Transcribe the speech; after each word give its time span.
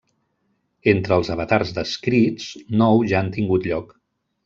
Entre 0.93 1.19
els 1.21 1.29
avatars 1.35 1.75
descrits, 1.77 2.51
nou 2.83 3.01
ja 3.15 3.25
han 3.25 3.33
tingut 3.41 3.73
lloc. 3.73 3.99